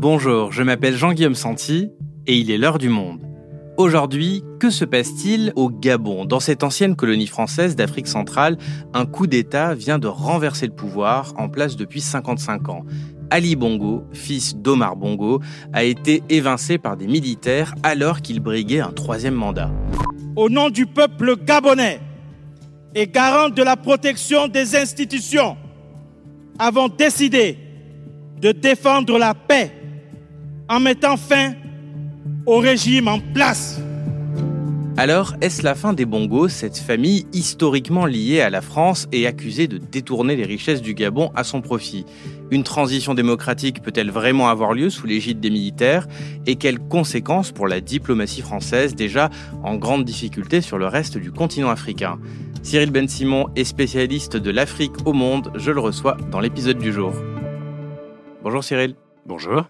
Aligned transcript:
Bonjour, 0.00 0.50
je 0.50 0.62
m'appelle 0.62 0.96
Jean-Guillaume 0.96 1.34
Santi 1.34 1.90
et 2.26 2.34
il 2.34 2.50
est 2.50 2.56
l'heure 2.56 2.78
du 2.78 2.88
monde. 2.88 3.20
Aujourd'hui, 3.76 4.42
que 4.58 4.70
se 4.70 4.86
passe-t-il 4.86 5.52
au 5.56 5.68
Gabon? 5.68 6.24
Dans 6.24 6.40
cette 6.40 6.64
ancienne 6.64 6.96
colonie 6.96 7.26
française 7.26 7.76
d'Afrique 7.76 8.06
centrale, 8.06 8.56
un 8.94 9.04
coup 9.04 9.26
d'État 9.26 9.74
vient 9.74 9.98
de 9.98 10.06
renverser 10.06 10.66
le 10.66 10.72
pouvoir 10.72 11.34
en 11.36 11.50
place 11.50 11.76
depuis 11.76 12.00
55 12.00 12.70
ans. 12.70 12.86
Ali 13.28 13.56
Bongo, 13.56 14.04
fils 14.14 14.56
d'Omar 14.56 14.96
Bongo, 14.96 15.42
a 15.74 15.84
été 15.84 16.22
évincé 16.30 16.78
par 16.78 16.96
des 16.96 17.06
militaires 17.06 17.74
alors 17.82 18.22
qu'il 18.22 18.40
briguait 18.40 18.80
un 18.80 18.92
troisième 18.92 19.34
mandat. 19.34 19.70
Au 20.34 20.48
nom 20.48 20.70
du 20.70 20.86
peuple 20.86 21.36
gabonais 21.36 22.00
et 22.94 23.06
garant 23.06 23.50
de 23.50 23.62
la 23.62 23.76
protection 23.76 24.48
des 24.48 24.76
institutions, 24.76 25.58
avons 26.58 26.88
décidé 26.88 27.58
de 28.40 28.52
défendre 28.52 29.18
la 29.18 29.34
paix 29.34 29.79
en 30.70 30.78
mettant 30.78 31.16
fin 31.16 31.52
au 32.46 32.58
régime 32.58 33.08
en 33.08 33.18
place. 33.18 33.80
Alors, 34.96 35.34
est-ce 35.40 35.62
la 35.62 35.74
fin 35.74 35.94
des 35.94 36.04
Bongos, 36.04 36.48
cette 36.48 36.76
famille 36.76 37.26
historiquement 37.32 38.06
liée 38.06 38.40
à 38.40 38.50
la 38.50 38.60
France 38.60 39.08
et 39.12 39.26
accusée 39.26 39.66
de 39.66 39.78
détourner 39.78 40.36
les 40.36 40.44
richesses 40.44 40.82
du 40.82 40.94
Gabon 40.94 41.32
à 41.34 41.42
son 41.42 41.60
profit? 41.60 42.04
Une 42.50 42.64
transition 42.64 43.14
démocratique 43.14 43.82
peut-elle 43.82 44.10
vraiment 44.10 44.48
avoir 44.48 44.74
lieu 44.74 44.90
sous 44.90 45.06
l'égide 45.06 45.40
des 45.40 45.50
militaires? 45.50 46.06
Et 46.46 46.56
quelles 46.56 46.78
conséquences 46.78 47.50
pour 47.50 47.66
la 47.66 47.80
diplomatie 47.80 48.42
française 48.42 48.94
déjà 48.94 49.30
en 49.64 49.76
grande 49.76 50.04
difficulté 50.04 50.60
sur 50.60 50.78
le 50.78 50.86
reste 50.86 51.18
du 51.18 51.32
continent 51.32 51.70
africain? 51.70 52.18
Cyril 52.62 52.90
Ben 52.90 53.08
Simon 53.08 53.46
est 53.56 53.64
spécialiste 53.64 54.36
de 54.36 54.50
l'Afrique 54.50 55.06
au 55.06 55.14
monde, 55.14 55.50
je 55.56 55.70
le 55.70 55.80
reçois 55.80 56.16
dans 56.30 56.40
l'épisode 56.40 56.78
du 56.78 56.92
jour. 56.92 57.12
Bonjour 58.42 58.62
Cyril. 58.62 58.94
Bonjour. 59.24 59.64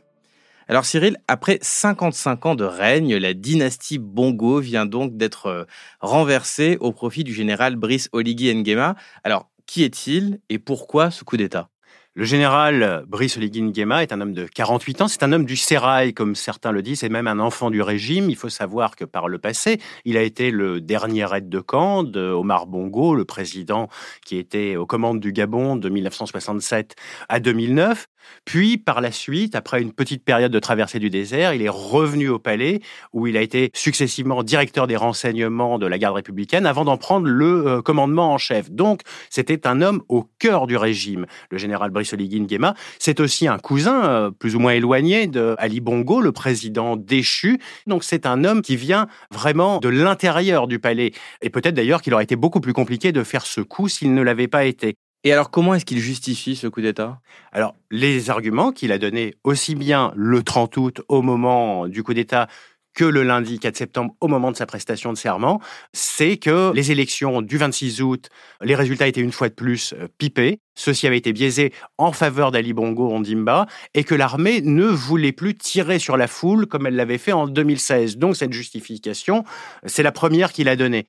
Alors 0.70 0.84
Cyril, 0.84 1.16
après 1.26 1.58
55 1.60 2.46
ans 2.46 2.54
de 2.54 2.62
règne, 2.62 3.16
la 3.16 3.34
dynastie 3.34 3.98
Bongo 3.98 4.60
vient 4.60 4.86
donc 4.86 5.16
d'être 5.16 5.46
euh, 5.46 5.64
renversée 5.98 6.76
au 6.78 6.92
profit 6.92 7.24
du 7.24 7.34
général 7.34 7.74
Brice 7.74 8.08
Oligui 8.12 8.54
Nguema. 8.54 8.94
Alors, 9.24 9.50
qui 9.66 9.82
est-il 9.82 10.38
et 10.48 10.60
pourquoi 10.60 11.10
ce 11.10 11.24
coup 11.24 11.36
d'État? 11.36 11.70
Le 12.14 12.24
général 12.24 13.04
Brice 13.08 13.36
Oligui 13.36 13.62
Nguema 13.62 14.04
est 14.04 14.12
un 14.12 14.20
homme 14.20 14.32
de 14.32 14.44
48 14.46 15.00
ans. 15.00 15.08
C'est 15.08 15.24
un 15.24 15.32
homme 15.32 15.44
du 15.44 15.56
sérail, 15.56 16.14
comme 16.14 16.36
certains 16.36 16.70
le 16.70 16.82
disent. 16.82 17.00
C'est 17.00 17.08
même 17.08 17.26
un 17.26 17.41
enfant 17.41 17.70
du 17.70 17.82
régime. 17.82 18.30
Il 18.30 18.36
faut 18.36 18.48
savoir 18.48 18.94
que 18.94 19.04
par 19.04 19.26
le 19.26 19.41
passé, 19.41 19.80
il 20.04 20.16
a 20.16 20.22
été 20.22 20.52
le 20.52 20.80
dernier 20.80 21.26
aide 21.34 21.48
de 21.48 21.58
camp 21.58 22.04
de 22.04 22.20
Omar 22.20 22.68
Bongo, 22.68 23.16
le 23.16 23.24
président 23.24 23.88
qui 24.24 24.36
était 24.36 24.76
aux 24.76 24.86
commandes 24.86 25.18
du 25.18 25.32
Gabon 25.32 25.74
de 25.74 25.88
1967 25.88 26.94
à 27.28 27.41
2009. 27.41 28.06
Puis, 28.44 28.78
par 28.78 29.00
la 29.00 29.12
suite, 29.12 29.54
après 29.54 29.80
une 29.80 29.92
petite 29.92 30.24
période 30.24 30.52
de 30.52 30.58
traversée 30.58 30.98
du 30.98 31.10
désert, 31.10 31.54
il 31.54 31.62
est 31.62 31.68
revenu 31.68 32.28
au 32.28 32.38
palais 32.38 32.80
où 33.12 33.26
il 33.26 33.36
a 33.36 33.42
été 33.42 33.70
successivement 33.74 34.42
directeur 34.42 34.86
des 34.86 34.96
renseignements 34.96 35.78
de 35.78 35.86
la 35.86 35.98
garde 35.98 36.16
républicaine 36.16 36.66
avant 36.66 36.84
d'en 36.84 36.96
prendre 36.96 37.26
le 37.26 37.66
euh, 37.66 37.82
commandement 37.82 38.32
en 38.32 38.38
chef. 38.38 38.70
Donc, 38.70 39.02
c'était 39.28 39.66
un 39.66 39.82
homme 39.82 40.02
au 40.08 40.24
cœur 40.38 40.66
du 40.66 40.76
régime, 40.76 41.26
le 41.50 41.58
général 41.58 41.91
Brice 41.91 42.12
Oligui 42.12 42.41
Nguema. 42.41 42.74
C'est 42.98 43.20
aussi 43.20 43.46
un 43.48 43.58
cousin 43.58 44.04
euh, 44.04 44.30
plus 44.30 44.56
ou 44.56 44.58
moins 44.58 44.72
éloigné 44.72 45.26
de 45.26 45.54
Ali 45.58 45.80
Bongo, 45.80 46.20
le 46.20 46.32
président 46.32 46.96
déchu. 46.96 47.58
Donc, 47.86 48.04
c'est 48.04 48.26
un 48.26 48.44
homme 48.44 48.62
qui 48.62 48.76
vient 48.76 49.06
vraiment 49.30 49.78
de 49.78 49.88
l'intérieur 49.88 50.66
du 50.66 50.78
palais. 50.78 51.12
Et 51.42 51.50
peut-être 51.50 51.74
d'ailleurs 51.74 52.02
qu'il 52.02 52.14
aurait 52.14 52.24
été 52.24 52.36
beaucoup 52.36 52.60
plus 52.60 52.72
compliqué 52.72 53.12
de 53.12 53.22
faire 53.22 53.46
ce 53.46 53.60
coup 53.60 53.88
s'il 53.88 54.14
ne 54.14 54.22
l'avait 54.22 54.48
pas 54.48 54.64
été. 54.64 54.96
Et 55.22 55.32
alors, 55.32 55.50
comment 55.50 55.74
est-ce 55.74 55.84
qu'il 55.84 55.98
justifie 55.98 56.56
ce 56.56 56.66
coup 56.66 56.80
d'État? 56.80 57.20
Alors, 57.52 57.74
les 57.90 58.30
arguments 58.30 58.72
qu'il 58.72 58.90
a 58.90 58.98
donnés 58.98 59.34
aussi 59.44 59.74
bien 59.74 60.12
le 60.16 60.42
30 60.42 60.76
août 60.78 61.03
au 61.08 61.20
moment 61.20 61.88
du 61.88 62.03
coup 62.03 62.14
d'État 62.14 62.48
que 62.94 63.04
le 63.04 63.22
lundi 63.22 63.58
4 63.58 63.76
septembre 63.76 64.14
au 64.20 64.28
moment 64.28 64.50
de 64.50 64.56
sa 64.56 64.66
prestation 64.66 65.12
de 65.12 65.19
serment, 65.19 65.60
c'est 65.92 66.38
que 66.38 66.72
les 66.75 66.91
élections 66.91 67.41
du 67.41 67.56
26 67.56 68.03
août, 68.03 68.28
les 68.62 68.75
résultats 68.75 69.06
étaient 69.06 69.20
une 69.20 69.31
fois 69.31 69.48
de 69.48 69.54
plus 69.54 69.92
euh, 69.92 70.08
pipés. 70.19 70.58
Ceci 70.75 71.06
avait 71.06 71.19
été 71.19 71.32
biaisé 71.32 71.72
en 71.98 72.12
faveur 72.12 72.50
d'Ali 72.50 72.72
Bongo 72.72 73.10
Ondimba 73.10 73.66
et 73.94 74.04
que 74.04 74.14
l'armée 74.14 74.60
ne 74.62 74.87
voulait 74.87 75.32
plus 75.32 75.54
tirer 75.54 75.98
sur 75.98 76.16
la 76.16 76.26
foule 76.26 76.66
comme 76.66 76.87
elle 76.87 76.97
l'avait 76.97 77.19
fait 77.19 77.32
en 77.32 77.47
2016. 77.47 78.16
Donc 78.16 78.37
cette 78.37 78.52
justification, 78.52 79.44
c'est 79.84 80.02
la 80.02 80.12
première 80.12 80.52
qu'il 80.52 80.69
a 80.69 80.76
donnée. 80.76 81.06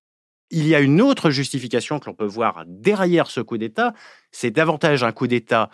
Il 0.52 0.68
y 0.68 0.76
a 0.76 0.82
une 0.82 1.02
autre 1.02 1.30
justification 1.30 2.00
que 2.00 2.08
l'on 2.08 2.14
peut 2.14 2.26
voir 2.26 2.64
derrière 2.68 3.32
ce 3.32 3.40
coup 3.40 3.58
d'État, 3.58 3.94
c'est 4.32 4.52
davantage 4.52 5.04
un 5.04 5.14
coup 5.14 5.28
d'État 5.28 5.70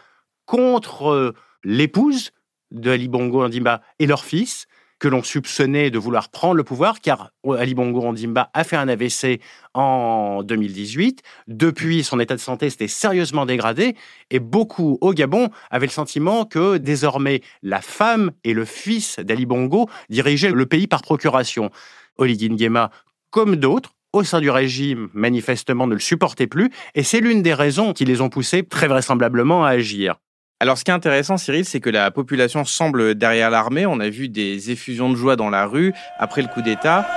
contre 0.45 1.09
euh, 1.09 1.33
l'épouse 1.63 2.31
de 2.69 2.91
Ali 2.91 3.07
Bongo 3.07 3.43
Ondimba 3.43 3.81
et 3.97 4.05
leur 4.05 4.23
fils, 4.23 4.67
que 4.99 5.07
l'on 5.07 5.23
soupçonnait 5.23 5.91
de 5.91 5.97
vouloir 5.99 6.29
prendre 6.29 6.55
le 6.55 6.63
pouvoir, 6.63 7.01
car 7.01 7.31
euh, 7.45 7.53
Ali 7.53 7.73
Bongo 7.73 8.01
Ondimba 8.01 8.49
a 8.53 8.63
fait 8.63 8.75
un 8.75 8.87
AVC 8.87 9.41
en 9.73 10.43
2018. 10.43 11.21
Depuis, 11.47 12.03
son 12.03 12.19
état 12.19 12.35
de 12.35 12.39
santé 12.39 12.69
s'était 12.69 12.87
sérieusement 12.87 13.45
dégradé, 13.45 13.95
et 14.29 14.39
beaucoup 14.39 14.99
au 15.01 15.13
Gabon 15.13 15.49
avaient 15.71 15.87
le 15.87 15.91
sentiment 15.91 16.45
que 16.45 16.77
désormais 16.77 17.41
la 17.63 17.81
femme 17.81 18.31
et 18.43 18.53
le 18.53 18.65
fils 18.65 19.19
d'Ali 19.19 19.47
Bongo 19.47 19.87
dirigeaient 20.09 20.51
le 20.51 20.65
pays 20.65 20.87
par 20.87 21.01
procuration. 21.01 21.71
Oligui 22.17 22.49
Nguema, 22.49 22.91
comme 23.29 23.55
d'autres, 23.55 23.96
au 24.17 24.23
sein 24.23 24.41
du 24.41 24.49
régime, 24.49 25.09
manifestement, 25.13 25.87
ne 25.87 25.93
le 25.93 25.99
supportaient 25.99 26.47
plus, 26.47 26.69
et 26.95 27.03
c'est 27.03 27.19
l'une 27.19 27.41
des 27.41 27.53
raisons 27.53 27.93
qui 27.93 28.05
les 28.05 28.21
ont 28.21 28.29
poussés 28.29 28.63
très 28.63 28.87
vraisemblablement 28.87 29.65
à 29.65 29.69
agir. 29.69 30.15
Alors, 30.59 30.77
ce 30.77 30.83
qui 30.83 30.89
est 30.89 30.93
intéressant, 30.93 31.37
Cyril, 31.37 31.65
c'est 31.65 31.79
que 31.79 31.89
la 31.89 32.09
population 32.09 32.65
semble 32.65 33.13
derrière 33.13 33.51
l'armée. 33.51 33.85
On 33.85 33.99
a 33.99 34.09
vu 34.09 34.27
des 34.27 34.71
effusions 34.71 35.11
de 35.11 35.15
joie 35.15 35.35
dans 35.35 35.51
la 35.51 35.67
rue 35.67 35.93
après 36.17 36.41
le 36.41 36.47
coup 36.47 36.63
d'État. 36.63 37.07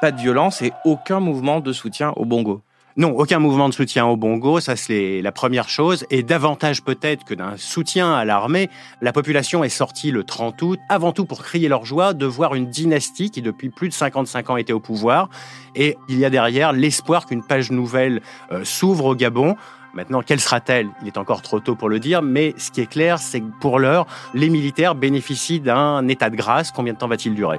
Pas 0.00 0.12
de 0.12 0.20
violence 0.20 0.62
et 0.62 0.72
aucun 0.84 1.18
mouvement 1.18 1.58
de 1.58 1.72
soutien 1.72 2.12
au 2.14 2.24
Bongo. 2.24 2.62
Non, 2.98 3.12
aucun 3.16 3.38
mouvement 3.38 3.70
de 3.70 3.74
soutien 3.74 4.04
au 4.04 4.18
Bongo, 4.18 4.60
ça 4.60 4.76
c'est 4.76 5.22
la 5.22 5.32
première 5.32 5.70
chose. 5.70 6.04
Et 6.10 6.22
davantage 6.22 6.82
peut-être 6.82 7.24
que 7.24 7.32
d'un 7.32 7.56
soutien 7.56 8.12
à 8.12 8.26
l'armée, 8.26 8.68
la 9.00 9.14
population 9.14 9.64
est 9.64 9.70
sortie 9.70 10.10
le 10.10 10.24
30 10.24 10.60
août, 10.60 10.80
avant 10.90 11.12
tout 11.12 11.24
pour 11.24 11.42
crier 11.42 11.68
leur 11.68 11.86
joie 11.86 12.12
de 12.12 12.26
voir 12.26 12.54
une 12.54 12.66
dynastie 12.66 13.30
qui 13.30 13.40
depuis 13.40 13.70
plus 13.70 13.88
de 13.88 13.94
55 13.94 14.50
ans 14.50 14.56
était 14.58 14.74
au 14.74 14.80
pouvoir. 14.80 15.30
Et 15.74 15.96
il 16.10 16.18
y 16.18 16.26
a 16.26 16.30
derrière 16.30 16.74
l'espoir 16.74 17.24
qu'une 17.24 17.42
page 17.42 17.70
nouvelle 17.70 18.20
euh, 18.50 18.62
s'ouvre 18.62 19.06
au 19.06 19.14
Gabon. 19.14 19.56
Maintenant, 19.94 20.20
quelle 20.20 20.40
sera-t-elle? 20.40 20.88
Il 21.00 21.08
est 21.08 21.16
encore 21.16 21.40
trop 21.40 21.60
tôt 21.60 21.74
pour 21.74 21.88
le 21.88 21.98
dire, 21.98 22.20
mais 22.20 22.52
ce 22.58 22.70
qui 22.70 22.82
est 22.82 22.86
clair, 22.86 23.18
c'est 23.18 23.40
que 23.40 23.50
pour 23.60 23.78
l'heure, 23.78 24.06
les 24.34 24.50
militaires 24.50 24.94
bénéficient 24.94 25.60
d'un 25.60 26.08
état 26.08 26.28
de 26.28 26.36
grâce. 26.36 26.72
Combien 26.72 26.92
de 26.92 26.98
temps 26.98 27.08
va-t-il 27.08 27.34
durer? 27.34 27.58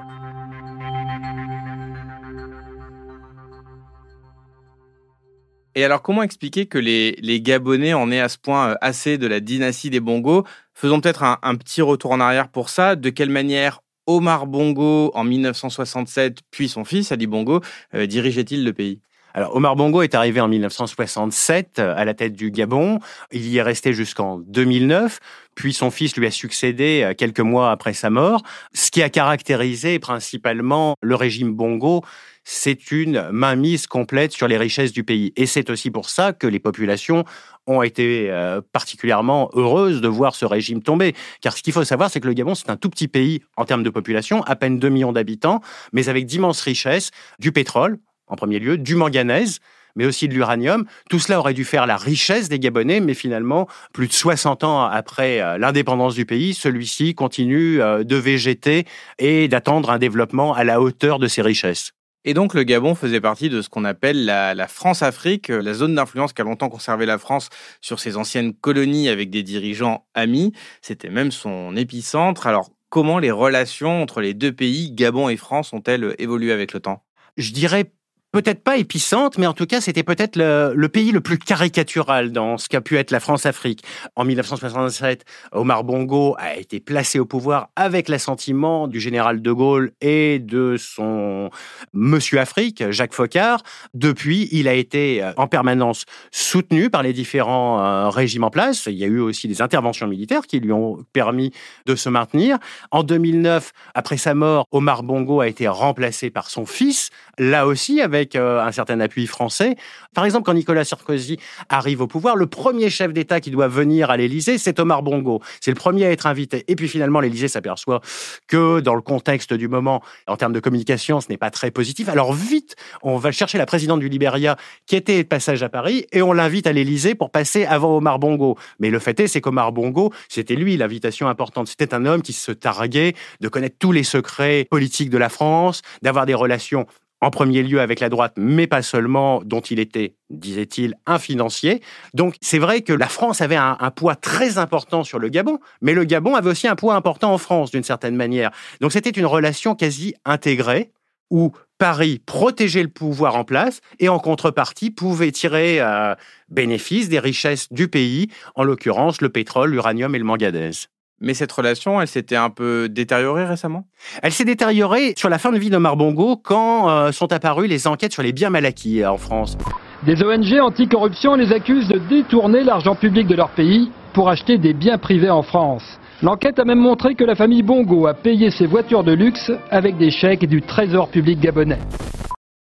Et 5.74 5.84
alors, 5.84 6.02
comment 6.02 6.22
expliquer 6.22 6.66
que 6.66 6.78
les, 6.78 7.40
Gabonais 7.40 7.94
en 7.94 8.10
aient 8.10 8.20
à 8.20 8.28
ce 8.28 8.38
point 8.38 8.70
euh, 8.70 8.74
assez 8.80 9.18
de 9.18 9.26
la 9.26 9.40
dynastie 9.40 9.90
des 9.90 10.00
Bongo 10.00 10.44
Faisons 10.72 11.00
peut-être 11.00 11.22
un, 11.22 11.54
petit 11.56 11.82
retour 11.82 12.12
en 12.12 12.20
arrière 12.20 12.48
pour 12.48 12.68
ça. 12.68 12.96
De 12.96 13.10
quelle 13.10 13.30
manière 13.30 13.80
Omar 14.06 14.46
Bongo, 14.46 15.10
en 15.14 15.24
1967, 15.24 16.40
puis 16.50 16.68
son 16.68 16.84
fils 16.84 17.12
Ali 17.12 17.26
Bongo, 17.26 17.60
euh, 17.94 18.06
dirigeait-il 18.06 18.64
le 18.64 18.72
pays? 18.72 19.00
Alors, 19.34 19.56
Omar 19.56 19.74
Bongo 19.74 20.02
est 20.02 20.14
arrivé 20.14 20.40
en 20.40 20.46
1967 20.46 21.78
euh, 21.78 21.94
à 21.96 22.04
la 22.04 22.14
tête 22.14 22.34
du 22.34 22.52
Gabon. 22.52 23.00
Il 23.32 23.46
y 23.48 23.58
est 23.58 23.62
resté 23.62 23.92
jusqu'en 23.92 24.38
2009. 24.38 25.18
Puis 25.56 25.72
son 25.72 25.90
fils 25.90 26.16
lui 26.16 26.26
a 26.26 26.30
succédé 26.30 27.12
quelques 27.16 27.40
mois 27.40 27.70
après 27.70 27.94
sa 27.94 28.10
mort. 28.10 28.42
Ce 28.72 28.90
qui 28.90 29.02
a 29.02 29.08
caractérisé 29.08 30.00
principalement 30.00 30.94
le 31.00 31.14
régime 31.14 31.52
Bongo, 31.52 32.02
c'est 32.44 32.90
une 32.92 33.30
mainmise 33.30 33.86
complète 33.86 34.32
sur 34.32 34.46
les 34.48 34.56
richesses 34.56 34.92
du 34.92 35.02
pays. 35.02 35.32
Et 35.36 35.46
c'est 35.46 35.70
aussi 35.70 35.90
pour 35.90 36.10
ça 36.10 36.32
que 36.32 36.46
les 36.46 36.60
populations 36.60 37.24
ont 37.66 37.82
été 37.82 38.30
euh, 38.30 38.60
particulièrement 38.72 39.50
heureuses 39.54 40.00
de 40.00 40.08
voir 40.08 40.34
ce 40.34 40.44
régime 40.44 40.82
tomber. 40.82 41.14
Car 41.40 41.56
ce 41.56 41.62
qu'il 41.62 41.72
faut 41.72 41.84
savoir, 41.84 42.10
c'est 42.10 42.20
que 42.20 42.28
le 42.28 42.34
Gabon, 42.34 42.54
c'est 42.54 42.70
un 42.70 42.76
tout 42.76 42.90
petit 42.90 43.08
pays 43.08 43.40
en 43.56 43.64
termes 43.64 43.82
de 43.82 43.90
population, 43.90 44.42
à 44.42 44.56
peine 44.56 44.78
2 44.78 44.88
millions 44.90 45.12
d'habitants, 45.12 45.60
mais 45.92 46.08
avec 46.08 46.26
d'immenses 46.26 46.60
richesses, 46.60 47.10
du 47.38 47.52
pétrole, 47.52 47.98
en 48.26 48.36
premier 48.36 48.58
lieu, 48.58 48.76
du 48.76 48.94
manganèse, 48.94 49.60
mais 49.96 50.06
aussi 50.06 50.28
de 50.28 50.34
l'uranium. 50.34 50.84
Tout 51.08 51.18
cela 51.18 51.38
aurait 51.38 51.54
dû 51.54 51.64
faire 51.64 51.86
la 51.86 51.96
richesse 51.96 52.48
des 52.48 52.58
Gabonais, 52.58 53.00
mais 53.00 53.14
finalement, 53.14 53.68
plus 53.92 54.08
de 54.08 54.12
60 54.12 54.64
ans 54.64 54.84
après 54.84 55.40
euh, 55.40 55.56
l'indépendance 55.56 56.14
du 56.14 56.26
pays, 56.26 56.52
celui-ci 56.52 57.14
continue 57.14 57.80
euh, 57.80 58.04
de 58.04 58.16
végéter 58.16 58.86
et 59.18 59.48
d'attendre 59.48 59.90
un 59.90 59.98
développement 59.98 60.52
à 60.52 60.64
la 60.64 60.80
hauteur 60.80 61.18
de 61.18 61.28
ses 61.28 61.42
richesses. 61.42 61.93
Et 62.24 62.32
donc 62.32 62.54
le 62.54 62.62
Gabon 62.62 62.94
faisait 62.94 63.20
partie 63.20 63.50
de 63.50 63.60
ce 63.60 63.68
qu'on 63.68 63.84
appelle 63.84 64.24
la, 64.24 64.68
France-Afrique, 64.68 65.48
la 65.48 65.74
zone 65.74 65.94
d'influence 65.94 66.32
qu'a 66.32 66.42
longtemps 66.42 66.70
conservé 66.70 67.04
la 67.04 67.18
France 67.18 67.50
sur 67.80 68.00
ses 68.00 68.16
anciennes 68.16 68.54
colonies 68.54 69.08
avec 69.08 69.30
des 69.30 69.42
dirigeants 69.42 70.06
amis. 70.14 70.52
C'était 70.80 71.10
même 71.10 71.30
son 71.30 71.76
épicentre. 71.76 72.46
Alors 72.46 72.70
comment 72.88 73.18
les 73.18 73.30
relations 73.30 74.02
entre 74.02 74.20
les 74.20 74.32
deux 74.32 74.52
pays, 74.52 74.90
Gabon 74.92 75.28
et 75.28 75.36
France, 75.36 75.72
ont-elles 75.72 76.14
évolué 76.18 76.52
avec 76.52 76.72
le 76.72 76.80
temps? 76.80 77.04
Je 77.36 77.52
dirais 77.52 77.92
peut-être 78.34 78.64
pas 78.64 78.78
épicentre, 78.78 79.38
mais 79.38 79.46
en 79.46 79.52
tout 79.52 79.64
cas, 79.64 79.80
c'était 79.80 80.02
peut-être 80.02 80.34
le, 80.34 80.88
pays 80.88 81.12
le 81.12 81.20
plus 81.20 81.38
caricatural 81.38 82.32
dans 82.32 82.58
ce 82.58 82.68
qu'a 82.68 82.80
pu 82.80 82.98
être 82.98 83.12
la 83.12 83.20
France-Afrique. 83.20 83.84
En 84.16 84.24
1967, 84.24 85.24
Omar 85.52 85.84
Bongo 85.84 86.34
a 86.40 86.56
été 86.56 86.80
placé 86.80 87.20
au 87.20 87.26
pouvoir 87.26 87.68
avec 87.76 88.08
l'assentiment 88.08 88.88
du 88.88 88.98
général 88.98 89.40
de 89.40 89.52
Gaulle 89.52 89.92
et 90.00 90.40
de 90.40 90.74
son 90.76 91.50
monsieur 91.92 92.40
Afrique, 92.40 92.90
Jacques 92.90 93.14
Faucard. 93.14 93.62
Depuis, 93.94 94.48
il 94.50 94.66
a 94.66 94.74
été 94.74 95.22
euh, 95.22 95.30
en 95.36 95.46
permanence 95.46 96.04
soutenu 96.32 96.90
par 96.90 97.04
les 97.04 97.12
différents 97.12 97.84
euh, 97.84 98.08
régimes 98.08 98.42
en 98.42 98.50
place. 98.50 98.86
Il 98.86 98.98
y 98.98 99.04
a 99.04 99.06
eu 99.06 99.20
aussi 99.20 99.46
des 99.46 99.62
interventions 99.62 100.08
militaires 100.08 100.48
qui 100.48 100.58
lui 100.58 100.72
ont 100.72 101.04
permis 101.12 101.52
de 101.86 101.94
se 101.94 102.08
maintenir. 102.08 102.58
En 102.90 103.04
2009, 103.04 103.70
après 103.94 104.16
sa 104.16 104.34
mort, 104.34 104.66
Omar 104.72 105.04
Bongo 105.04 105.40
a 105.40 105.46
été 105.46 105.68
remplacé 105.68 106.30
par 106.30 106.50
son 106.50 106.66
fils, 106.66 107.10
là 107.38 107.68
aussi 107.68 108.00
avec 108.00 108.23
euh, 108.34 108.62
un 108.62 108.72
certain 108.72 108.98
appui 109.00 109.26
français. 109.26 109.76
Par 110.14 110.24
exemple, 110.24 110.44
quand 110.44 110.54
Nicolas 110.54 110.84
Sarkozy 110.84 111.38
arrive 111.68 112.00
au 112.00 112.06
pouvoir, 112.06 112.36
le 112.36 112.46
premier 112.46 112.90
chef 112.90 113.12
d'État 113.12 113.40
qui 113.40 113.50
doit 113.50 113.68
venir 113.68 114.10
à 114.10 114.16
l'Élysée, 114.16 114.58
c'est 114.58 114.78
Omar 114.80 115.02
Bongo. 115.02 115.40
C'est 115.60 115.70
le 115.70 115.76
premier 115.76 116.06
à 116.06 116.10
être 116.10 116.26
invité. 116.26 116.64
Et 116.68 116.76
puis 116.76 116.88
finalement, 116.88 117.20
l'Élysée 117.20 117.48
s'aperçoit 117.48 118.00
que 118.48 118.80
dans 118.80 118.94
le 118.94 119.02
contexte 119.02 119.52
du 119.52 119.68
moment, 119.68 120.02
en 120.26 120.36
termes 120.36 120.52
de 120.52 120.60
communication, 120.60 121.20
ce 121.20 121.28
n'est 121.28 121.36
pas 121.36 121.50
très 121.50 121.70
positif. 121.70 122.08
Alors 122.08 122.32
vite, 122.32 122.76
on 123.02 123.16
va 123.16 123.32
chercher 123.32 123.58
la 123.58 123.66
présidente 123.66 124.00
du 124.00 124.08
Libéria 124.08 124.56
qui 124.86 124.96
était 124.96 125.22
de 125.22 125.28
passage 125.28 125.62
à 125.62 125.68
Paris 125.68 126.06
et 126.12 126.22
on 126.22 126.32
l'invite 126.32 126.66
à 126.66 126.72
l'Élysée 126.72 127.14
pour 127.14 127.30
passer 127.30 127.64
avant 127.64 127.96
Omar 127.96 128.18
Bongo. 128.18 128.56
Mais 128.78 128.90
le 128.90 128.98
fait 128.98 129.18
est, 129.20 129.26
c'est 129.26 129.40
qu'Omar 129.40 129.72
Bongo, 129.72 130.12
c'était 130.28 130.54
lui 130.54 130.76
l'invitation 130.76 131.28
importante. 131.28 131.68
C'était 131.68 131.94
un 131.94 132.06
homme 132.06 132.22
qui 132.22 132.32
se 132.32 132.52
targuait 132.52 133.14
de 133.40 133.48
connaître 133.48 133.76
tous 133.78 133.92
les 133.92 134.04
secrets 134.04 134.66
politiques 134.70 135.10
de 135.10 135.18
la 135.18 135.28
France, 135.28 135.82
d'avoir 136.02 136.26
des 136.26 136.34
relations 136.34 136.86
en 137.20 137.30
premier 137.30 137.62
lieu 137.62 137.80
avec 137.80 138.00
la 138.00 138.08
droite, 138.08 138.34
mais 138.36 138.66
pas 138.66 138.82
seulement, 138.82 139.40
dont 139.44 139.60
il 139.60 139.78
était, 139.78 140.14
disait-il, 140.30 140.94
un 141.06 141.18
financier. 141.18 141.80
Donc 142.12 142.36
c'est 142.40 142.58
vrai 142.58 142.82
que 142.82 142.92
la 142.92 143.08
France 143.08 143.40
avait 143.40 143.56
un, 143.56 143.76
poids 143.94 144.14
très 144.16 144.58
important 144.58 145.04
sur 145.04 145.18
le 145.18 145.28
Gabon, 145.28 145.58
mais 145.80 145.94
le 145.94 146.04
Gabon 146.04 146.34
avait 146.34 146.50
aussi 146.50 146.68
un 146.68 146.76
poids 146.76 146.94
important 146.94 147.32
en 147.32 147.38
France, 147.38 147.70
d'une 147.70 147.82
certaine 147.82 148.16
manière. 148.16 148.50
Donc 148.80 148.92
c'était 148.92 149.10
une 149.10 149.26
relation 149.26 149.74
quasi 149.74 150.14
intégrée, 150.24 150.92
où 151.30 151.52
Paris 151.78 152.20
protégeait 152.24 152.82
le 152.82 152.88
pouvoir 152.88 153.36
en 153.36 153.44
place 153.44 153.80
et 153.98 154.08
en 154.08 154.18
contrepartie 154.18 154.90
pouvait 154.90 155.32
tirer 155.32 155.80
euh, 155.80 156.14
bénéfice 156.48 157.08
des 157.08 157.18
richesses 157.18 157.72
du 157.72 157.88
pays, 157.88 158.28
en 158.54 158.62
l'occurrence 158.64 159.20
le 159.20 159.30
pétrole, 159.30 159.70
l'uranium 159.70 160.14
et 160.14 160.18
le 160.18 160.24
manganèse. 160.24 160.88
Mais 161.20 161.34
cette 161.34 161.52
relation, 161.52 162.00
elle 162.00 162.08
s'était 162.08 162.36
un 162.36 162.50
peu 162.50 162.88
détériorée 162.88 163.44
récemment? 163.44 163.84
Elle 164.22 164.32
s'est 164.32 164.44
détériorée 164.44 165.14
sur 165.16 165.28
la 165.28 165.38
fin 165.38 165.52
de 165.52 165.58
vie 165.58 165.70
d'Omar 165.70 165.96
Bongo 165.96 166.36
quand 166.36 166.90
euh, 166.90 167.12
sont 167.12 167.32
apparues 167.32 167.68
les 167.68 167.86
enquêtes 167.86 168.12
sur 168.12 168.22
les 168.22 168.32
biens 168.32 168.50
mal 168.50 168.66
acquis 168.66 169.02
euh, 169.02 169.10
en 169.10 169.18
France. 169.18 169.56
Des 170.04 170.22
ONG 170.22 170.60
anticorruption 170.60 171.34
les 171.34 171.52
accusent 171.52 171.88
de 171.88 171.98
détourner 171.98 172.62
l'argent 172.62 172.94
public 172.94 173.26
de 173.26 173.36
leur 173.36 173.50
pays 173.50 173.90
pour 174.12 174.28
acheter 174.28 174.58
des 174.58 174.74
biens 174.74 174.98
privés 174.98 175.30
en 175.30 175.42
France. 175.42 175.98
L'enquête 176.22 176.58
a 176.58 176.64
même 176.64 176.78
montré 176.78 177.14
que 177.14 177.24
la 177.24 177.34
famille 177.34 177.62
Bongo 177.62 178.06
a 178.06 178.14
payé 178.14 178.50
ses 178.50 178.66
voitures 178.66 179.04
de 179.04 179.12
luxe 179.12 179.50
avec 179.70 179.96
des 179.96 180.10
chèques 180.10 180.46
du 180.46 180.62
Trésor 180.62 181.08
public 181.08 181.40
gabonais. 181.40 181.80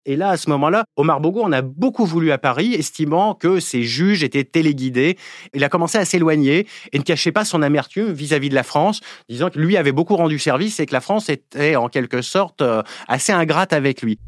Et 0.07 0.17
là, 0.17 0.31
à 0.31 0.37
ce 0.37 0.49
moment-là, 0.51 0.85
Omar 0.97 1.21
Bongo 1.21 1.43
en 1.43 1.53
a 1.53 1.63
beaucoup 1.63 2.07
voulu 2.07 2.33
à 2.33 2.39
Paris, 2.39 2.75
estimant 2.75 3.35
que 3.35 3.61
ses 3.61 3.83
juges 3.83 4.23
étaient 4.23 4.45
téléguidés. 4.45 5.19
Il 5.55 5.65
a 5.65 5.69
commencé 5.69 5.99
à 5.99 6.05
s'éloigner 6.05 6.67
et 6.93 6.99
ne 6.99 7.03
cachait 7.03 7.33
pas 7.33 7.45
son 7.45 7.63
amertume 7.63 8.13
vis-à-vis 8.13 8.49
de 8.49 8.55
la 8.55 8.63
France, 8.63 9.01
disant 9.29 9.51
que 9.51 9.59
lui 9.59 9.77
avait 9.77 9.93
beaucoup 9.93 10.17
rendu 10.17 10.39
service 10.39 10.81
et 10.81 10.87
que 10.87 10.93
la 10.95 11.01
France 11.01 11.29
était 11.29 11.77
en 11.77 11.89
quelque 11.89 12.23
sorte 12.23 12.63
euh, 12.63 12.83
assez 13.07 13.33
ingrate 13.33 13.73
avec 13.73 14.03
lui. 14.03 14.19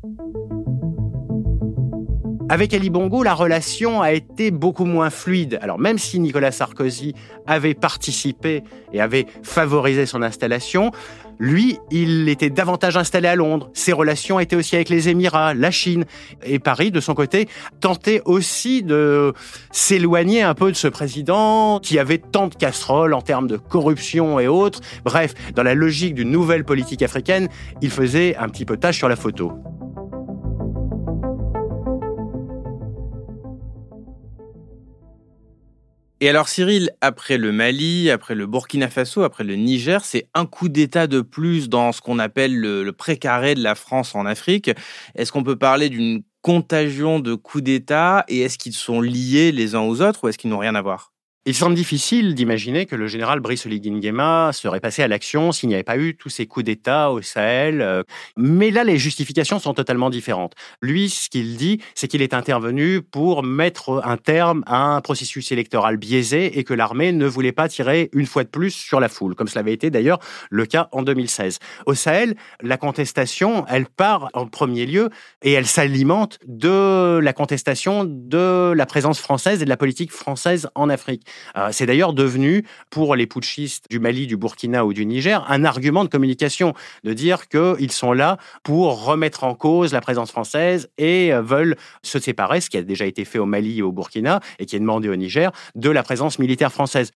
Avec 2.51 2.75
Ali 2.75 2.91
Bongo, 2.91 3.23
la 3.23 3.33
relation 3.33 4.03
a 4.03 4.11
été 4.11 4.51
beaucoup 4.51 4.85
moins 4.85 5.09
fluide. 5.09 5.61
Alors 5.63 5.79
même 5.79 5.99
si 5.99 6.19
Nicolas 6.19 6.51
Sarkozy 6.51 7.15
avait 7.47 7.75
participé 7.75 8.65
et 8.93 9.01
avait 9.01 9.27
favorisé 9.45 10.05
son 10.05 10.21
installation, 10.21 10.91
lui, 11.41 11.79
il 11.91 12.29
était 12.29 12.51
davantage 12.51 12.99
installé 12.99 13.27
à 13.27 13.35
Londres. 13.35 13.71
Ses 13.73 13.93
relations 13.93 14.39
étaient 14.39 14.57
aussi 14.57 14.77
avec 14.77 14.91
les 14.91 15.09
Émirats, 15.09 15.55
la 15.55 15.71
Chine. 15.71 16.05
Et 16.45 16.59
Paris, 16.59 16.91
de 16.91 17.01
son 17.01 17.15
côté, 17.15 17.49
tentait 17.81 18.21
aussi 18.27 18.83
de 18.83 19.33
s'éloigner 19.73 20.43
un 20.43 20.55
peu 20.55 20.71
de 20.71 20.77
ce 20.77 20.87
président 20.87 21.81
qui 21.81 21.99
avait 21.99 22.19
tant 22.19 22.49
de 22.49 22.55
casseroles 22.55 23.15
en 23.15 23.23
termes 23.23 23.49
de 23.49 23.57
corruption 23.57 24.39
et 24.39 24.49
autres. 24.49 24.81
Bref, 25.05 25.33
dans 25.55 25.63
la 25.63 25.75
logique 25.75 26.15
d'une 26.15 26.31
nouvelle 26.31 26.65
politique 26.65 27.03
africaine, 27.03 27.49
il 27.81 27.91
faisait 27.91 28.37
un 28.37 28.49
petit 28.51 28.67
peu 28.67 28.77
sur 28.93 29.09
la 29.09 29.17
photo. 29.17 29.53
Et 36.23 36.29
alors 36.29 36.49
Cyril, 36.49 36.91
après 37.01 37.39
le 37.39 37.51
Mali, 37.51 38.11
après 38.11 38.35
le 38.35 38.47
Burkina 38.47 38.91
Faso, 38.91 39.23
après 39.23 39.43
le 39.43 39.55
Niger, 39.57 40.05
c'est 40.05 40.29
un 40.35 40.45
coup 40.45 40.69
d'État 40.69 41.07
de 41.07 41.23
plus 41.23 41.71
dans 41.71 41.93
ce 41.93 42.03
qu'on 42.03 42.19
appelle 42.19 42.55
le, 42.59 42.93
précaré 42.93 43.55
de 43.55 43.63
la 43.63 43.75
France 43.75 44.15
en 44.15 44.27
Afrique. 44.27 44.71
Est-ce 45.15 45.33
qu'on 45.33 45.43
peut 45.43 45.57
parler 45.57 45.89
d'une 45.89 46.23
contagion 46.43 47.21
de 47.21 47.35
coups 47.35 47.65
d'État 47.65 48.25
et 48.29 48.41
est-ce 48.41 48.59
qu'ils 48.59 48.75
sont 48.75 49.01
liés 49.01 49.51
les 49.51 49.75
uns 49.75 49.81
aux 49.81 50.03
autres 50.03 50.25
ou 50.25 50.29
est-ce 50.29 50.37
qu'ils 50.37 50.51
n'ont 50.51 50.59
rien 50.59 50.75
à 50.75 50.83
voir? 50.83 51.13
Il 51.47 51.55
semble 51.55 51.75
difficile 51.75 52.35
d'imaginer 52.35 52.85
que 52.85 52.95
le 52.95 53.07
général 53.07 53.41
Brice 53.41 53.65
Oligui 53.65 53.91
Nguema 53.91 54.53
serait 54.53 54.79
passé 54.79 55.03
à 55.03 55.09
l'action 55.09 55.53
s'il 55.53 55.71
n'y 55.71 55.75
avait 55.75 55.83
pas 55.83 55.97
eu 55.97 56.15
tous 56.15 56.29
ces 56.29 56.47
coups 56.47 56.67
d'État 56.67 57.11
au 57.11 57.23
Sahel. 57.23 57.81
Euh. 57.81 58.03
Mais 58.37 58.71
là, 58.71 58.85
les 58.85 58.99
justifications 58.99 59.59
sont 59.59 59.73
totalement 59.73 60.11
différentes. 60.11 60.53
Lui, 60.83 61.09
ce 61.09 61.31
qu'il 61.31 61.57
dit, 61.57 61.81
c'est 61.95 62.09
qu'il 62.09 62.21
est 62.21 62.35
intervenu 62.35 63.01
pour 63.01 63.43
mettre 63.43 64.03
un 64.05 64.19
terme 64.19 64.63
à 64.67 64.83
un 64.83 65.01
processus 65.01 65.51
électoral 65.51 65.97
biaisé 65.97 66.59
et 66.59 66.63
que 66.63 66.75
l'armée 66.75 67.11
ne 67.11 67.27
voulait 67.27 67.53
pas 67.53 67.71
tirer 67.71 68.11
une 68.13 68.27
fois 68.27 68.45
de 68.45 68.51
plus 68.51 68.73
sur 68.73 69.01
la 69.01 69.09
foule, 69.09 69.35
comme 69.35 69.49
cela 69.49 69.61
avait 69.61 69.73
été 69.73 69.89
d'ailleurs 69.89 70.19
le 70.51 70.67
cas 70.67 70.91
en 70.93 71.03
2016. 71.03 71.59
Au 71.87 71.95
Sahel, 71.95 72.37
la 72.61 72.77
contestation, 72.77 73.65
elle 73.67 73.87
part 73.87 74.29
en 74.35 74.47
premier 74.47 74.85
lieu 74.85 75.09
et 75.41 75.53
elle 75.53 75.67
s'alimente 75.67 76.39
de 76.47 77.19
la 77.19 77.33
contestation 77.33 78.05
de 78.05 78.75
la 78.77 78.85
présence 78.85 79.21
française 79.21 79.63
et 79.63 79.65
de 79.65 79.71
la 79.71 79.79
politique 79.79 80.13
française 80.13 80.69
en 80.75 80.91
Afrique. 80.91 81.27
Euh, 81.57 81.69
c'est 81.73 81.87
d'ailleurs 81.87 82.13
devenu, 82.13 82.65
pour 82.91 83.15
les 83.17 83.27
putschistes 83.27 83.87
du 83.91 83.99
Mali, 83.99 84.27
du 84.27 84.37
Burkina 84.37 84.85
ou 84.85 84.93
du 84.93 85.07
Niger, 85.07 85.45
un 85.49 85.65
argument 85.65 86.05
de 86.05 86.09
communication, 86.09 86.75
de 87.05 87.13
dire 87.13 87.49
qu'ils 87.49 87.93
sont 87.93 88.13
là 88.13 88.39
pour 88.63 89.05
remettre 89.05 89.45
en 89.45 89.55
cause 89.55 89.93
la 89.93 90.01
présence 90.01 90.31
française 90.31 90.89
et 90.99 91.33
euh, 91.33 91.43
veulent 91.43 91.77
se 92.03 92.19
séparer, 92.19 92.61
ce 92.61 92.71
qui 92.71 92.77
a 92.77 92.83
déjà 92.83 93.07
été 93.07 93.25
fait 93.25 93.39
au 93.39 93.47
Mali 93.47 93.79
et 93.79 93.83
au 93.83 93.93
Burkina 93.93 94.41
et 94.59 94.67
qui 94.67 94.77
est 94.77 94.81
demandé 94.81 95.09
au 95.09 95.17
Niger, 95.17 95.53
de 95.75 95.91
la 95.91 96.03
présence 96.03 96.39
militaire 96.39 96.73
française. 96.73 97.11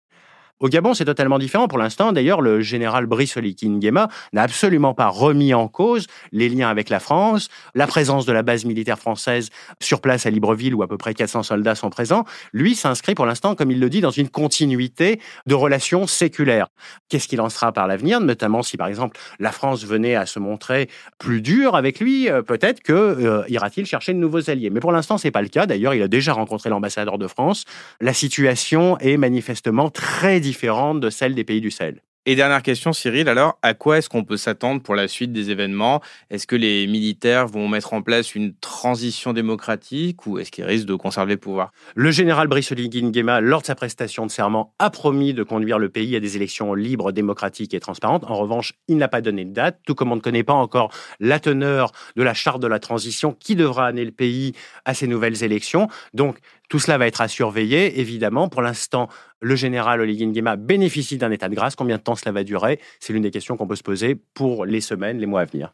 Au 0.61 0.69
Gabon, 0.69 0.93
c'est 0.93 1.05
totalement 1.05 1.39
différent. 1.39 1.67
Pour 1.67 1.79
l'instant, 1.79 2.11
d'ailleurs, 2.11 2.39
le 2.39 2.61
général 2.61 3.07
Brice 3.07 3.35
Nguema 3.35 4.09
n'a 4.31 4.43
absolument 4.43 4.93
pas 4.93 5.07
remis 5.07 5.55
en 5.55 5.67
cause 5.67 6.05
les 6.31 6.49
liens 6.49 6.69
avec 6.69 6.89
la 6.89 6.99
France, 6.99 7.49
la 7.73 7.87
présence 7.87 8.27
de 8.27 8.31
la 8.31 8.43
base 8.43 8.63
militaire 8.63 8.99
française 8.99 9.49
sur 9.81 10.01
place 10.01 10.27
à 10.27 10.29
Libreville 10.29 10.75
où 10.75 10.83
à 10.83 10.87
peu 10.87 10.97
près 10.97 11.15
400 11.15 11.41
soldats 11.41 11.73
sont 11.73 11.89
présents. 11.89 12.25
Lui 12.53 12.75
s'inscrit 12.75 13.15
pour 13.15 13.25
l'instant, 13.25 13.55
comme 13.55 13.71
il 13.71 13.79
le 13.79 13.89
dit, 13.89 14.01
dans 14.01 14.11
une 14.11 14.29
continuité 14.29 15.19
de 15.47 15.55
relations 15.55 16.05
séculaires. 16.05 16.67
Qu'est-ce 17.09 17.27
qu'il 17.27 17.41
en 17.41 17.49
sera 17.49 17.71
par 17.71 17.87
l'avenir, 17.87 18.21
notamment 18.21 18.61
si 18.61 18.77
par 18.77 18.87
exemple 18.87 19.17
la 19.39 19.51
France 19.51 19.83
venait 19.83 20.13
à 20.13 20.27
se 20.27 20.37
montrer 20.37 20.89
plus 21.17 21.41
dure 21.41 21.75
avec 21.75 21.99
lui, 21.99 22.29
euh, 22.29 22.43
peut-être 22.43 22.83
que 22.83 22.93
euh, 22.93 23.43
ira-t-il 23.49 23.87
chercher 23.87 24.13
de 24.13 24.19
nouveaux 24.19 24.51
alliés. 24.51 24.69
Mais 24.69 24.79
pour 24.79 24.91
l'instant, 24.91 25.17
c'est 25.17 25.31
pas 25.31 25.41
le 25.41 25.47
cas. 25.47 25.65
D'ailleurs, 25.65 25.95
il 25.95 26.03
a 26.03 26.07
déjà 26.07 26.33
rencontré 26.33 26.69
l'ambassadeur 26.69 27.17
de 27.17 27.25
France. 27.25 27.65
La 27.99 28.13
situation 28.13 28.99
est 28.99 29.17
manifestement 29.17 29.89
très 29.89 30.39
différente 30.39 30.50
différente 30.51 30.99
de 30.99 31.09
celle 31.09 31.33
des 31.33 31.45
pays 31.45 31.61
du 31.61 31.71
Sahel. 31.71 32.01
Et 32.27 32.35
dernière 32.35 32.61
question, 32.61 32.93
Cyril, 32.93 33.27
alors 33.29 33.57
à 33.63 33.73
quoi 33.73 33.97
est-ce 33.97 34.07
qu'on 34.07 34.23
peut 34.23 34.37
s'attendre 34.37 34.83
pour 34.83 34.93
la 34.93 35.07
suite 35.07 35.33
des 35.33 35.49
événements? 35.49 36.01
Est-ce 36.29 36.45
que 36.45 36.55
les 36.55 36.85
militaires 36.85 37.47
vont 37.47 37.67
mettre 37.67 37.93
en 37.93 38.03
place 38.03 38.35
une 38.35 38.53
transition 38.53 39.33
démocratique 39.33 40.27
ou 40.27 40.37
est-ce 40.37 40.51
qu'ils 40.51 40.65
risquent 40.65 40.85
de 40.85 40.93
conserver 40.93 41.33
le 41.33 41.39
pouvoir? 41.39 41.71
Le 41.95 42.11
général 42.11 42.47
Brice 42.47 42.71
Oligui 42.71 43.01
Nguema, 43.01 43.41
lors 43.41 43.61
de 43.61 43.65
sa 43.65 43.73
prestation 43.73 44.27
de 44.27 44.31
serment, 44.31 44.75
a 44.77 44.91
promis 44.91 45.33
de 45.33 45.41
conduire 45.41 45.79
le 45.79 45.89
pays 45.89 46.15
à 46.15 46.19
des 46.19 46.35
élections 46.35 46.75
libres, 46.75 47.11
démocratiques 47.11 47.73
et 47.73 47.79
transparentes. 47.79 48.23
En 48.25 48.35
revanche, 48.35 48.73
il 48.87 48.97
n'a 48.97 49.07
pas 49.07 49.21
donné 49.21 49.43
de 49.43 49.53
date, 49.53 49.79
tout 49.87 49.95
comme 49.95 50.11
on 50.11 50.17
ne 50.17 50.21
connaît 50.21 50.43
pas 50.43 50.53
encore 50.53 50.91
la 51.19 51.39
teneur 51.39 51.91
de 52.15 52.21
la 52.21 52.35
charte 52.35 52.61
de 52.61 52.67
la 52.67 52.77
transition 52.77 53.33
qui 53.33 53.55
devra 53.55 53.87
amener 53.87 54.05
le 54.05 54.11
pays 54.11 54.53
à 54.85 54.93
ces 54.93 55.07
nouvelles 55.07 55.43
élections. 55.43 55.87
Donc, 56.13 56.37
tout 56.71 56.79
cela 56.79 56.97
va 56.97 57.05
être 57.05 57.19
à 57.19 57.27
surveiller, 57.27 57.99
évidemment. 57.99 58.47
Pour 58.47 58.61
l'instant, 58.61 59.09
le 59.41 59.57
général 59.57 59.99
Oligui 59.99 60.25
Nguema 60.25 60.55
bénéficie 60.55 61.17
d'un 61.17 61.29
état 61.29 61.49
de 61.49 61.53
grâce. 61.53 61.75
Combien 61.75 61.97
de 61.97 62.01
temps 62.01 62.15
cela 62.15 62.31
va 62.31 62.45
durer? 62.45 62.79
C'est 63.01 63.11
l'une 63.11 63.23
des 63.23 63.29
questions 63.29 63.57
qu'on 63.57 63.67
peut 63.67 63.75
se 63.75 63.83
poser 63.83 64.15
pour 64.15 64.65
les 64.65 64.79
semaines, 64.79 65.17
les 65.17 65.25
mois 65.25 65.41
à 65.41 65.45
venir. 65.45 65.73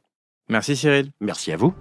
Merci 0.49 0.75
Cyril. 0.75 1.11
Merci 1.21 1.51
à 1.51 1.57
vous. 1.57 1.75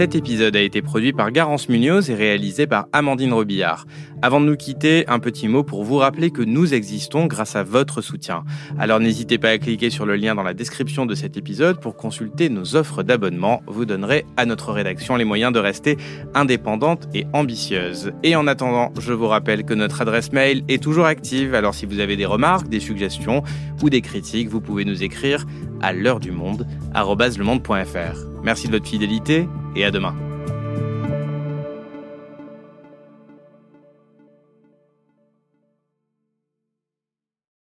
Cet 0.00 0.14
épisode 0.14 0.56
a 0.56 0.62
été 0.62 0.80
produit 0.80 1.12
par 1.12 1.30
Garance 1.30 1.68
Munoz 1.68 2.08
et 2.08 2.14
réalisé 2.14 2.66
par 2.66 2.86
Amandine 2.94 3.34
Robillard. 3.34 3.84
Avant 4.22 4.40
de 4.40 4.46
nous 4.46 4.56
quitter, 4.56 5.06
un 5.08 5.18
petit 5.18 5.46
mot 5.46 5.62
pour 5.62 5.84
vous 5.84 5.98
rappeler 5.98 6.30
que 6.30 6.40
nous 6.40 6.72
existons 6.72 7.26
grâce 7.26 7.54
à 7.54 7.64
votre 7.64 8.00
soutien. 8.00 8.44
Alors 8.78 8.98
n'hésitez 8.98 9.36
pas 9.36 9.50
à 9.50 9.58
cliquer 9.58 9.90
sur 9.90 10.06
le 10.06 10.16
lien 10.16 10.34
dans 10.34 10.42
la 10.42 10.54
description 10.54 11.04
de 11.04 11.14
cet 11.14 11.36
épisode 11.36 11.80
pour 11.80 11.96
consulter 11.96 12.48
nos 12.48 12.76
offres 12.76 13.02
d'abonnement. 13.02 13.60
Vous 13.66 13.84
donnerez 13.84 14.24
à 14.38 14.46
notre 14.46 14.72
rédaction 14.72 15.16
les 15.16 15.26
moyens 15.26 15.52
de 15.52 15.58
rester 15.58 15.98
indépendante 16.32 17.06
et 17.12 17.26
ambitieuse. 17.34 18.12
Et 18.22 18.36
en 18.36 18.46
attendant, 18.46 18.94
je 18.98 19.12
vous 19.12 19.28
rappelle 19.28 19.64
que 19.64 19.74
notre 19.74 20.00
adresse 20.00 20.32
mail 20.32 20.64
est 20.68 20.82
toujours 20.82 21.04
active. 21.04 21.54
Alors 21.54 21.74
si 21.74 21.84
vous 21.84 22.00
avez 22.00 22.16
des 22.16 22.24
remarques, 22.24 22.70
des 22.70 22.80
suggestions 22.80 23.42
ou 23.82 23.90
des 23.90 24.00
critiques, 24.00 24.48
vous 24.48 24.62
pouvez 24.62 24.86
nous 24.86 25.02
écrire 25.02 25.44
à 25.82 25.92
l'heure 25.92 26.20
du 26.20 26.30
monde, 26.30 26.66
@lemonde.fr. 26.94 28.30
Merci 28.42 28.68
de 28.68 28.72
votre 28.72 28.86
fidélité 28.86 29.48
et 29.76 29.84
à 29.84 29.90
demain. 29.90 30.14